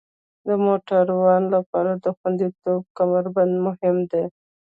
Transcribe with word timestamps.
د 0.47 0.49
موټروان 0.65 1.43
لپاره 1.55 1.91
خوندیتوب 2.17 2.81
کمربند 2.97 3.53
مهم 3.67 3.97
دی. 4.11 4.23